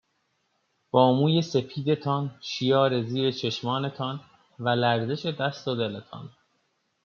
با 0.91 1.03
موے 1.17 1.41
سپیدتان 1.51 2.23
،شیـار 2.49 2.91
زیر 3.09 3.25
چشمتـان 3.39 4.15
و 4.63 4.65
لرزش 4.81 5.21
دستـــــ 5.39 5.65
و 5.71 5.73
دلتـــان 5.79 6.25